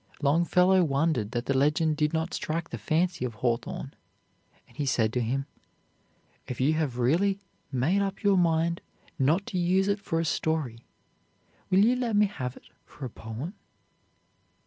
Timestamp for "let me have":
11.95-12.57